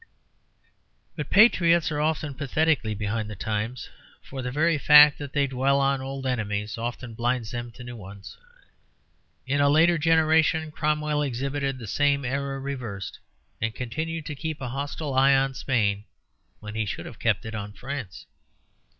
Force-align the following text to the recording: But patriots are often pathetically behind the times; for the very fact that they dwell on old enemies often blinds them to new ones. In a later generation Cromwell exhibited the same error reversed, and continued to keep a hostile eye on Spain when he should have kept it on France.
But 1.15 1.29
patriots 1.29 1.91
are 1.91 2.01
often 2.01 2.33
pathetically 2.33 2.95
behind 2.95 3.29
the 3.29 3.35
times; 3.35 3.87
for 4.23 4.41
the 4.41 4.49
very 4.49 4.79
fact 4.79 5.19
that 5.19 5.33
they 5.33 5.45
dwell 5.45 5.79
on 5.79 6.01
old 6.01 6.25
enemies 6.25 6.75
often 6.75 7.13
blinds 7.13 7.51
them 7.51 7.71
to 7.73 7.83
new 7.83 7.95
ones. 7.95 8.35
In 9.45 9.61
a 9.61 9.69
later 9.69 9.99
generation 9.99 10.71
Cromwell 10.71 11.21
exhibited 11.21 11.77
the 11.77 11.85
same 11.85 12.25
error 12.25 12.59
reversed, 12.59 13.19
and 13.61 13.75
continued 13.75 14.25
to 14.25 14.33
keep 14.35 14.59
a 14.59 14.69
hostile 14.69 15.13
eye 15.13 15.35
on 15.35 15.53
Spain 15.53 16.05
when 16.61 16.73
he 16.73 16.87
should 16.87 17.05
have 17.05 17.19
kept 17.19 17.45
it 17.45 17.53
on 17.53 17.71
France. 17.71 18.25